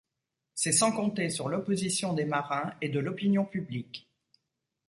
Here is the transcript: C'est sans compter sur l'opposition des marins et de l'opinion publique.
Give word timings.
C'est 0.55 0.71
sans 0.71 0.91
compter 0.91 1.29
sur 1.29 1.47
l'opposition 1.47 2.13
des 2.13 2.25
marins 2.25 2.73
et 2.81 2.89
de 2.89 2.99
l'opinion 2.99 3.45
publique. 3.45 4.09